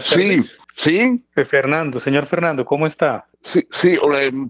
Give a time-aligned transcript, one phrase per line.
[0.00, 0.46] Buenas tardes.
[0.84, 1.24] Sí, sí.
[1.36, 3.26] Eh, Fernando, señor Fernando, ¿cómo está?
[3.42, 3.96] Sí, sí,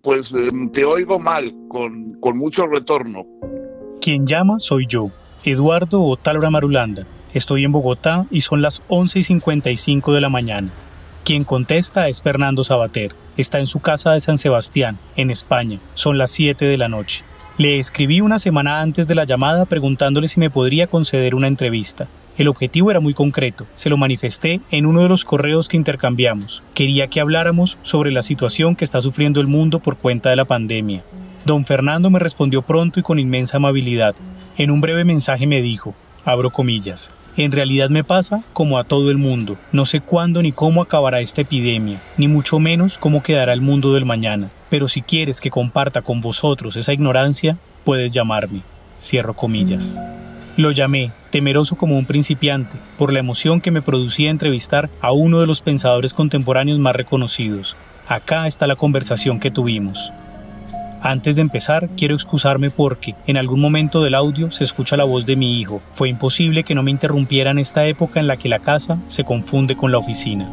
[0.02, 3.24] pues em, te oigo mal, con, con mucho retorno.
[4.00, 5.10] Quien llama soy yo,
[5.44, 7.06] Eduardo Otálora Marulanda.
[7.32, 10.70] Estoy en Bogotá y son las 11 y 55 de la mañana.
[11.24, 13.12] Quien contesta es Fernando Sabater.
[13.36, 15.78] Está en su casa de San Sebastián, en España.
[15.94, 17.24] Son las 7 de la noche.
[17.56, 22.08] Le escribí una semana antes de la llamada preguntándole si me podría conceder una entrevista.
[22.40, 26.62] El objetivo era muy concreto, se lo manifesté en uno de los correos que intercambiamos.
[26.72, 30.46] Quería que habláramos sobre la situación que está sufriendo el mundo por cuenta de la
[30.46, 31.04] pandemia.
[31.44, 34.14] Don Fernando me respondió pronto y con inmensa amabilidad.
[34.56, 35.94] En un breve mensaje me dijo,
[36.24, 39.58] abro comillas, en realidad me pasa como a todo el mundo.
[39.70, 43.92] No sé cuándo ni cómo acabará esta epidemia, ni mucho menos cómo quedará el mundo
[43.92, 44.48] del mañana.
[44.70, 48.62] Pero si quieres que comparta con vosotros esa ignorancia, puedes llamarme.
[48.98, 50.00] Cierro comillas.
[50.56, 55.40] Lo llamé, temeroso como un principiante, por la emoción que me producía entrevistar a uno
[55.40, 57.76] de los pensadores contemporáneos más reconocidos.
[58.08, 60.12] Acá está la conversación que tuvimos.
[61.02, 65.24] Antes de empezar, quiero excusarme porque, en algún momento del audio, se escucha la voz
[65.24, 65.80] de mi hijo.
[65.92, 69.24] Fue imposible que no me interrumpiera en esta época en la que la casa se
[69.24, 70.50] confunde con la oficina.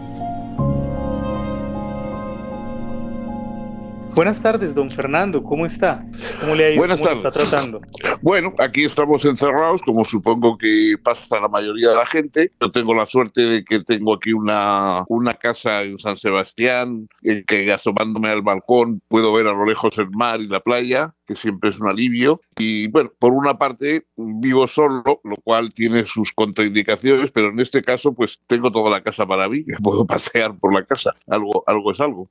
[4.15, 6.03] Buenas tardes, don Fernando, ¿cómo está?
[6.39, 6.79] ¿Cómo le ha ido?
[6.79, 7.23] Buenas ¿Cómo tardes.
[7.23, 7.81] lo está tratando?
[8.21, 12.51] Bueno, aquí estamos encerrados, como supongo que pasa la mayoría de la gente.
[12.59, 17.43] Yo tengo la suerte de que tengo aquí una, una casa en San Sebastián, eh,
[17.45, 21.35] que asomándome al balcón puedo ver a lo lejos el mar y la playa, que
[21.35, 22.41] siempre es un alivio.
[22.57, 27.81] Y bueno, por una parte vivo solo, lo cual tiene sus contraindicaciones, pero en este
[27.81, 31.91] caso pues tengo toda la casa para mí, puedo pasear por la casa, algo, algo
[31.91, 32.29] es algo.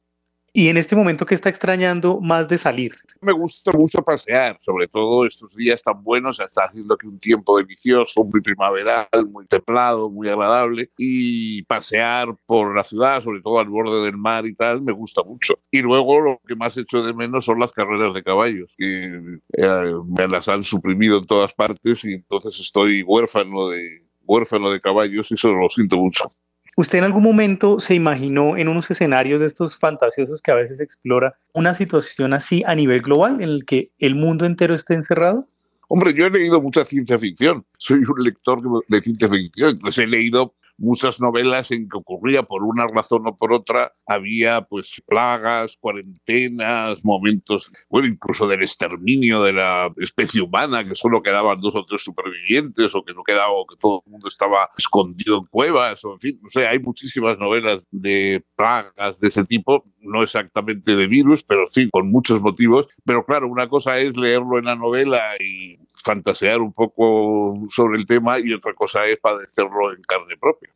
[0.59, 2.95] Y en este momento, ¿qué está extrañando más de salir?
[3.21, 7.59] Me gusta mucho pasear, sobre todo estos días tan buenos, está haciendo aquí un tiempo
[7.59, 13.69] delicioso, muy primaveral, muy templado, muy agradable, y pasear por la ciudad, sobre todo al
[13.69, 15.59] borde del mar y tal, me gusta mucho.
[15.71, 19.93] Y luego lo que más echo de menos son las carreras de caballos, que eh,
[20.07, 25.31] me las han suprimido en todas partes y entonces estoy huérfano de, huérfano de caballos
[25.31, 26.31] y eso lo siento mucho.
[26.79, 30.79] ¿Usted en algún momento se imaginó en unos escenarios de estos fantasiosos que a veces
[30.79, 35.49] explora una situación así a nivel global en el que el mundo entero esté encerrado?
[35.89, 40.07] Hombre, yo he leído mucha ciencia ficción, soy un lector de ciencia ficción, entonces he
[40.07, 45.77] leído muchas novelas en que ocurría por una razón o por otra, había pues plagas,
[45.81, 51.85] cuarentenas, momentos, bueno, incluso del exterminio de la especie humana, que solo quedaban dos o
[51.85, 56.13] tres supervivientes, o que no quedaba, que todo el mundo estaba escondido en cuevas, o
[56.13, 61.07] en fin, no sé, hay muchísimas novelas de plagas de ese tipo, no exactamente de
[61.07, 65.23] virus, pero sí, con muchos motivos, pero claro, una cosa es leerlo en la novela
[65.41, 70.71] y fantasear un poco sobre el tema y otra cosa es padecerlo en carne propia.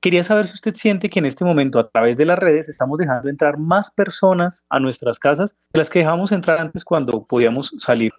[0.00, 2.98] Quería saber si usted siente que en este momento a través de las redes estamos
[2.98, 7.74] dejando entrar más personas a nuestras casas de las que dejamos entrar antes cuando podíamos
[7.78, 8.12] salir.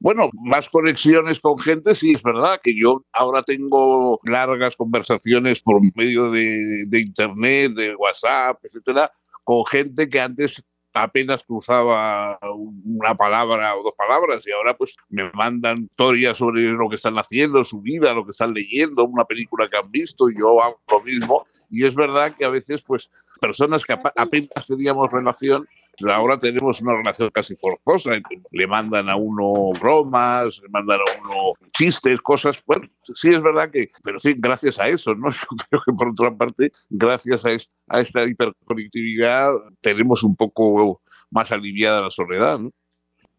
[0.00, 5.80] Bueno, más conexiones con gente, sí, es verdad que yo ahora tengo largas conversaciones por
[5.96, 9.10] medio de, de Internet, de WhatsApp, etcétera,
[9.44, 10.62] con gente que antes
[11.02, 12.38] apenas cruzaba
[12.84, 17.18] una palabra o dos palabras y ahora pues me mandan historias sobre lo que están
[17.18, 20.80] haciendo, su vida, lo que están leyendo, una película que han visto y yo hago
[20.90, 21.46] lo mismo.
[21.70, 23.10] Y es verdad que a veces pues
[23.40, 25.68] personas que apenas teníamos relación
[26.06, 28.12] ahora tenemos una relación casi forzosa.
[28.50, 32.62] Le mandan a uno bromas, le mandan a uno chistes, cosas.
[32.66, 35.30] Bueno, sí es verdad que, pero sí, gracias a eso, ¿no?
[35.30, 41.02] Yo creo que por otra parte, gracias a esta, a esta hiperconectividad, tenemos un poco
[41.30, 42.70] más aliviada la soledad, ¿no?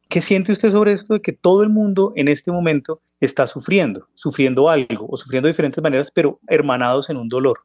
[0.09, 4.07] ¿Qué siente usted sobre esto de que todo el mundo en este momento está sufriendo,
[4.15, 7.59] sufriendo algo o sufriendo de diferentes maneras, pero hermanados en un dolor?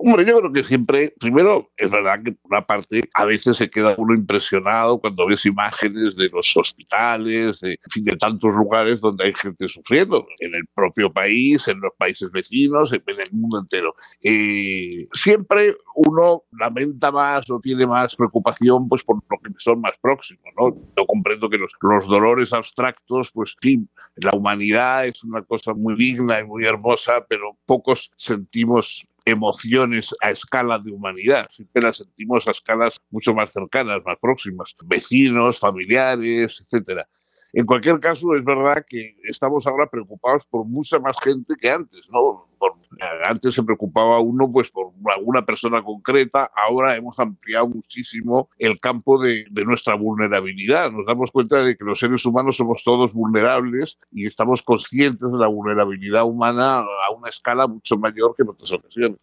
[0.00, 3.68] Hombre, yo creo que siempre, primero, es verdad que por una parte a veces se
[3.68, 9.34] queda uno impresionado cuando ves imágenes de los hospitales, de, de tantos lugares donde hay
[9.34, 13.92] gente sufriendo, en el propio país, en los países vecinos, en el mundo entero.
[14.22, 19.98] Eh, siempre uno lamenta más o tiene más preocupación pues por lo que son más
[20.00, 20.76] próximos, ¿no?
[20.96, 23.84] Yo comprendo que los, los dolores abstractos, pues sí,
[24.14, 30.30] la humanidad es una cosa muy digna y muy hermosa, pero pocos sentimos emociones a
[30.30, 36.62] escala de humanidad, siempre las sentimos a escalas mucho más cercanas, más próximas, vecinos, familiares,
[36.64, 37.08] etcétera.
[37.52, 42.08] En cualquier caso, es verdad que estamos ahora preocupados por mucha más gente que antes,
[42.10, 42.46] ¿no?
[43.24, 49.22] Antes se preocupaba uno pues por alguna persona concreta, ahora hemos ampliado muchísimo el campo
[49.22, 50.90] de, nuestra vulnerabilidad.
[50.90, 55.38] Nos damos cuenta de que los seres humanos somos todos vulnerables y estamos conscientes de
[55.38, 59.18] la vulnerabilidad humana a una escala mucho mayor que en otras ocasiones.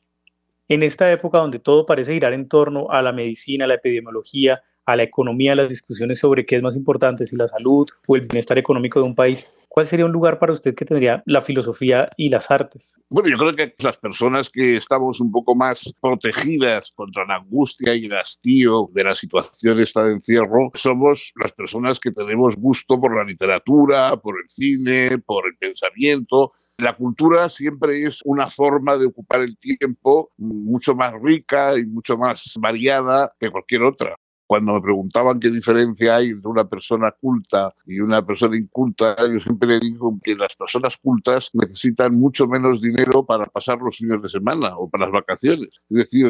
[0.67, 4.61] En esta época donde todo parece girar en torno a la medicina, a la epidemiología,
[4.85, 8.21] a la economía, las discusiones sobre qué es más importante, si la salud o el
[8.21, 12.07] bienestar económico de un país, ¿cuál sería un lugar para usted que tendría la filosofía
[12.17, 13.01] y las artes?
[13.09, 17.95] Bueno, yo creo que las personas que estamos un poco más protegidas contra la angustia
[17.95, 22.99] y el hastío de la situación esta de encierro, somos las personas que tenemos gusto
[22.99, 28.97] por la literatura, por el cine, por el pensamiento, la cultura siempre es una forma
[28.97, 34.17] de ocupar el tiempo mucho más rica y mucho más variada que cualquier otra.
[34.47, 39.39] Cuando me preguntaban qué diferencia hay entre una persona culta y una persona inculta, yo
[39.39, 44.21] siempre le digo que las personas cultas necesitan mucho menos dinero para pasar los fines
[44.21, 45.69] de semana o para las vacaciones.
[45.89, 46.27] Es decir,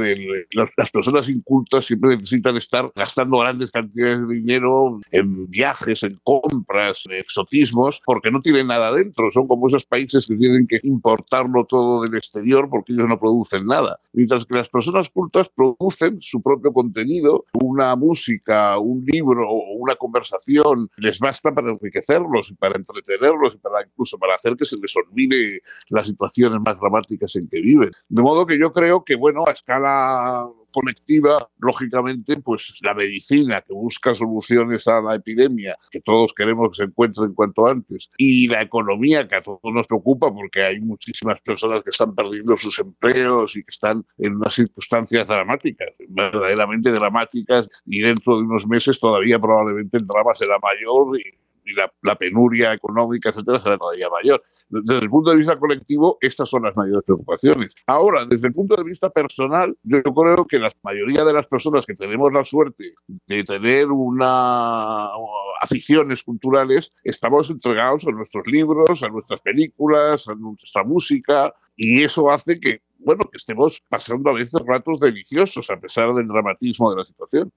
[0.53, 7.05] las, personas incultas siempre necesitan estar gastando grandes cantidades de dinero en viajes, en compras,
[7.09, 9.29] en exotismos, porque no tienen nada dentro.
[9.31, 13.65] Son como esos países que tienen que importarlo todo del exterior porque ellos no producen
[13.65, 13.99] nada.
[14.13, 19.95] Mientras que las personas cultas producen su propio contenido, una música, un libro o una
[19.95, 24.77] conversación les basta para enriquecerlos y para entretenerlos y para incluso para hacer que se
[24.77, 27.91] les olvide las situaciones más dramáticas en que viven.
[28.09, 33.73] De modo que yo creo que, bueno, a escala colectiva, lógicamente, pues la medicina que
[33.73, 38.61] busca soluciones a la epidemia, que todos queremos que se encuentren cuanto antes, y la
[38.61, 43.55] economía que a todos nos preocupa porque hay muchísimas personas que están perdiendo sus empleos
[43.55, 49.39] y que están en unas circunstancias dramáticas, verdaderamente dramáticas, y dentro de unos meses todavía
[49.39, 54.41] probablemente el drama será mayor y y la, penuria económica, etcétera, será todavía mayor.
[54.69, 57.73] Desde el punto de vista colectivo, estas son las mayores preocupaciones.
[57.87, 61.85] Ahora, desde el punto de vista personal, yo creo que la mayoría de las personas
[61.85, 62.93] que tenemos la suerte
[63.27, 65.09] de tener una
[65.61, 72.31] aficiones culturales, estamos entregados a nuestros libros, a nuestras películas, a nuestra música, y eso
[72.31, 76.97] hace que, bueno, que estemos pasando a veces ratos deliciosos a pesar del dramatismo de
[76.97, 77.51] la situación.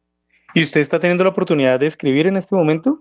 [0.54, 2.98] ¿Y usted está teniendo la oportunidad de escribir en este momento?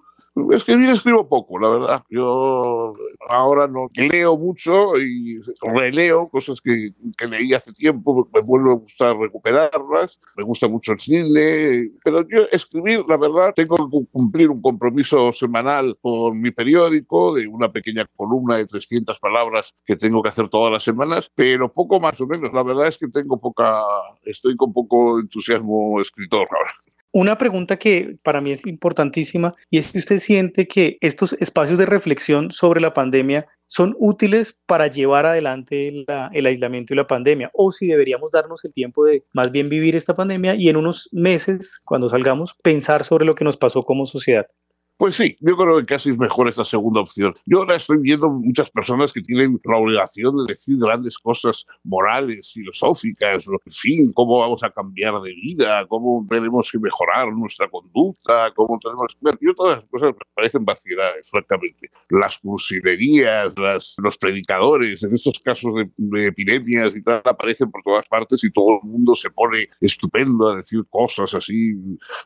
[0.51, 2.03] Escribir escribo poco, la verdad.
[2.09, 2.93] Yo
[3.29, 8.75] ahora no leo mucho y releo cosas que, que, leí hace tiempo, me vuelve a
[8.75, 14.49] gustar recuperarlas, me gusta mucho el cine, pero yo escribir, la verdad, tengo que cumplir
[14.49, 20.21] un compromiso semanal con mi periódico de una pequeña columna de 300 palabras que tengo
[20.21, 22.53] que hacer todas las semanas, pero poco más o menos.
[22.53, 23.83] La verdad es que tengo poca,
[24.23, 26.71] estoy con poco entusiasmo escritor ahora.
[27.13, 31.79] Una pregunta que para mí es importantísima y es si usted siente que estos espacios
[31.79, 37.49] de reflexión sobre la pandemia son útiles para llevar adelante el aislamiento y la pandemia
[37.53, 41.09] o si deberíamos darnos el tiempo de más bien vivir esta pandemia y en unos
[41.11, 44.47] meses, cuando salgamos, pensar sobre lo que nos pasó como sociedad.
[44.97, 47.31] Pues sí, yo creo que casi es mejor esta segunda opción.
[47.45, 52.51] Yo ahora estoy viendo muchas personas que tienen la obligación de decir grandes cosas morales,
[52.51, 58.51] filosóficas, en fin, cómo vamos a cambiar de vida, cómo tenemos que mejorar nuestra conducta,
[58.55, 59.15] cómo tenemos...
[59.39, 61.91] Yo todas las cosas me parecen vaciedades, francamente.
[62.09, 67.83] Las cursilerías, las, los predicadores, en estos casos de, de epidemias y tal, aparecen por
[67.83, 71.75] todas partes y todo el mundo se pone estupendo a decir cosas así,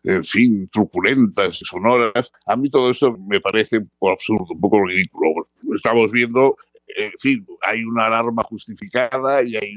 [0.06, 2.31] en fin, truculentas y sonoras.
[2.45, 5.47] A mí todo eso me parece un poco absurdo, un poco ridículo.
[5.75, 6.56] Estamos viendo
[6.97, 9.75] en fin, hay una alarma justificada y hay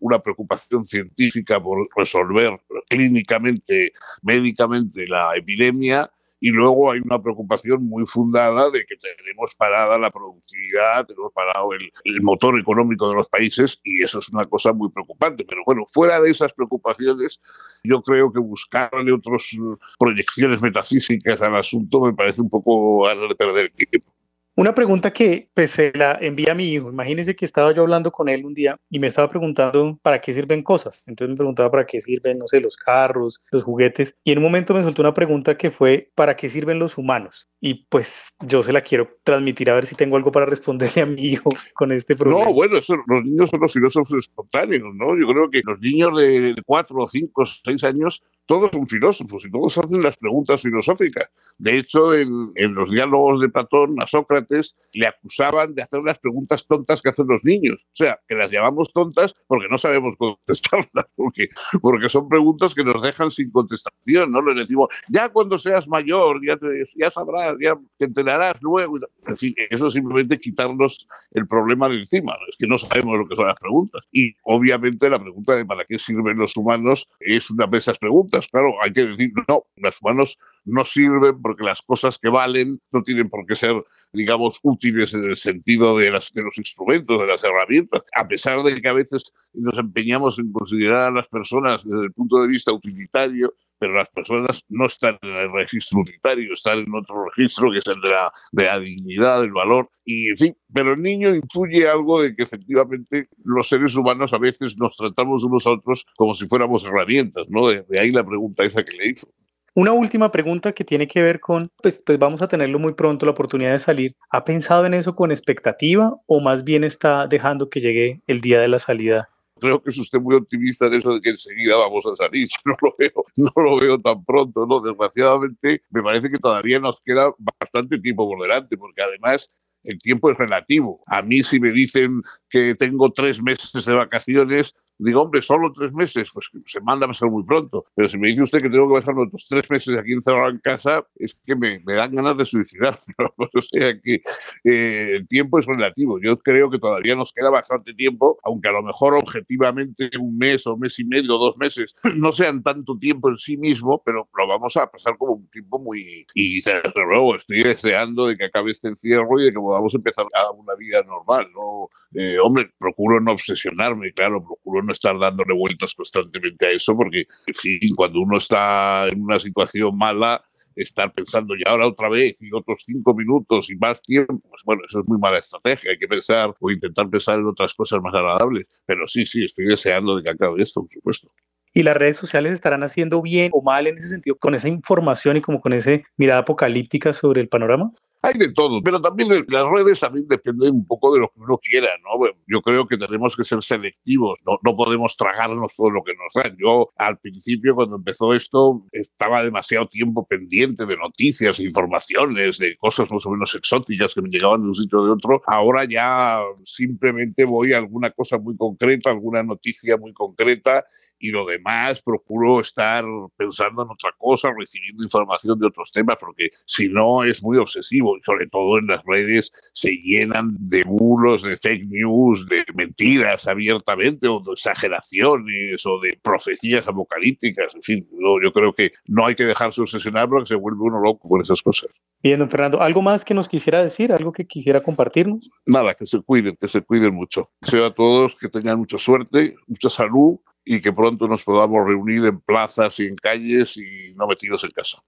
[0.00, 3.92] una preocupación científica por resolver clínicamente,
[4.22, 6.10] médicamente la epidemia
[6.44, 11.70] y luego hay una preocupación muy fundada de que tenemos parada la productividad, tenemos parado
[11.72, 15.46] el, motor económico de los países y eso es una cosa muy preocupante.
[15.48, 17.40] Pero bueno, fuera de esas preocupaciones,
[17.82, 19.56] yo creo que buscarle otras
[19.98, 24.13] proyecciones metafísicas al asunto me parece un poco de perder tiempo.
[24.56, 26.88] Una pregunta que pues, se la envía a mi hijo.
[26.88, 30.32] Imagínense que estaba yo hablando con él un día y me estaba preguntando para qué
[30.32, 31.02] sirven cosas.
[31.08, 34.16] Entonces me preguntaba para qué sirven, no sé, los carros, los juguetes.
[34.22, 37.48] Y en un momento me soltó una pregunta que fue, ¿para qué sirven los humanos?
[37.60, 41.06] Y pues yo se la quiero transmitir a ver si tengo algo para responderle a
[41.06, 42.44] mi hijo con este problema.
[42.44, 45.18] No, bueno, los niños son los filósofos espontáneos, ¿no?
[45.18, 49.78] Yo creo que los niños de 4, 5, 6 años todos son filósofos y todos
[49.78, 51.28] hacen las preguntas filosóficas.
[51.58, 56.66] De hecho, en, los diálogos de Platón a Sócrates le acusaban de hacer las preguntas
[56.66, 57.86] tontas que hacen los niños.
[57.92, 61.48] O sea, que las llamamos tontas porque no sabemos contestarlas, porque,
[61.80, 64.42] porque son preguntas que nos dejan sin contestación, ¿no?
[64.42, 68.98] Le decimos, ya cuando seas mayor, ya, te, ya sabrás, ya te enterarás luego.
[69.26, 72.36] En fin, eso es simplemente quitarnos el problema de encima.
[72.50, 74.02] Es que no sabemos lo que son las preguntas.
[74.12, 78.33] Y obviamente la pregunta de para qué sirven los humanos es una de esas preguntas
[78.50, 83.02] Claro, hay que decir, no, los humanos no sirven porque las cosas que valen no
[83.02, 83.74] tienen por qué ser
[84.14, 88.62] digamos, útiles en el sentido de, las, de los instrumentos, de las herramientas, a pesar
[88.62, 92.48] de que a veces nos empeñamos en considerar a las personas desde el punto de
[92.48, 97.70] vista utilitario, pero las personas no están en el registro utilitario, están en otro registro
[97.70, 101.88] que es el de la, de dignidad, del valor, y en pero el niño intuye
[101.88, 106.34] algo de que efectivamente los seres humanos a veces nos tratamos unos a otros como
[106.34, 107.68] si fuéramos herramientas, ¿no?
[107.68, 109.28] De, de ahí la pregunta esa que le hizo.
[109.76, 113.26] Una última pregunta que tiene que ver con, pues, pues vamos a tenerlo muy pronto,
[113.26, 114.14] la oportunidad de salir.
[114.30, 118.60] ¿Ha pensado en eso con expectativa o más bien está dejando que llegue el día
[118.60, 122.04] de la salida creo que es usted muy optimista en eso de que enseguida vamos
[122.06, 122.48] a salir.
[122.64, 124.80] Yo no lo veo, no lo veo tan pronto, ¿no?
[124.80, 129.48] Desgraciadamente, me parece que todavía nos queda bastante tiempo por delante, porque además
[129.84, 131.00] el tiempo es relativo.
[131.06, 135.92] A mí si me dicen que tengo tres meses de vacaciones, Digo, hombre, solo tres
[135.92, 137.84] meses, pues se manda a pasar muy pronto.
[137.94, 140.58] Pero si me dice usted que tengo que pasar otros tres meses aquí encerrado en
[140.58, 142.98] casa, es que me, me dan ganas de suicidarme.
[143.54, 144.22] o sea que
[144.64, 146.18] eh, el tiempo es relativo.
[146.20, 150.66] Yo creo que todavía nos queda bastante tiempo, aunque a lo mejor objetivamente un mes
[150.66, 154.46] o mes y medio, dos meses, no sean tanto tiempo en sí mismo, pero lo
[154.46, 156.26] vamos a pasar como un tiempo muy...
[156.34, 160.26] Y desde luego estoy deseando de que acabe este encierro y de que podamos empezar
[160.34, 161.46] a una vida normal.
[161.54, 161.88] ¿no?
[162.14, 167.24] Eh, hombre, procuro no obsesionarme, claro, procuro no estar dándole vueltas constantemente a eso, porque,
[167.64, 170.42] en cuando uno está en una situación mala,
[170.76, 174.82] estar pensando ya ahora otra vez y otros cinco minutos y más tiempo, pues bueno,
[174.86, 175.92] eso es muy mala estrategia.
[175.92, 178.68] Hay que pensar o intentar pensar en otras cosas más agradables.
[178.86, 181.30] Pero sí, sí, estoy deseando de que acabe esto, por supuesto.
[181.72, 185.36] ¿Y las redes sociales estarán haciendo bien o mal en ese sentido, con esa información
[185.36, 187.92] y como con esa mirada apocalíptica sobre el panorama?
[188.24, 191.58] Hay de todo, pero también las redes también dependen un poco de lo que uno
[191.58, 192.26] quiera, ¿no?
[192.46, 196.32] Yo creo que tenemos que ser selectivos, no, no podemos tragarnos todo lo que nos
[196.32, 196.56] dan.
[196.58, 203.10] Yo al principio, cuando empezó esto, estaba demasiado tiempo pendiente de noticias, informaciones, de cosas
[203.10, 205.42] más o menos exóticas que me llegaban de un sitio o de otro.
[205.46, 210.82] Ahora ya simplemente voy a alguna cosa muy concreta, alguna noticia muy concreta
[211.24, 213.02] y lo demás procuro estar
[213.34, 218.18] pensando en otra cosa, recibiendo información de otros temas, porque si no es muy obsesivo
[218.18, 223.48] y sobre todo en las redes se llenan de bulos, de fake news, de mentiras
[223.48, 229.24] abiertamente o de exageraciones o de profecías apocalípticas, en fin, yo, yo creo que no
[229.24, 231.88] hay que dejarse obsesionar porque se vuelve uno loco con esas cosas.
[232.22, 234.12] Bien, don Fernando, ¿algo más que nos quisiera decir?
[234.12, 235.50] ¿Algo que quisiera compartirnos?
[235.64, 237.50] Nada, que se cuiden, que se cuiden mucho.
[237.62, 242.24] Deseo a todos que tengan mucha suerte, mucha salud y que pronto nos podamos reunir
[242.24, 244.98] en plazas y en calles y no metidos en casa.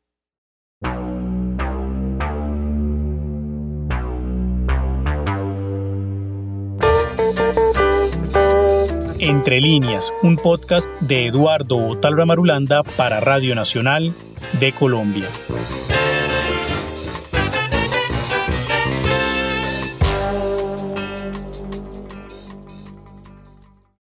[9.18, 14.14] Entre líneas, un podcast de Eduardo Otalva Marulanda para Radio Nacional
[14.60, 15.26] de Colombia.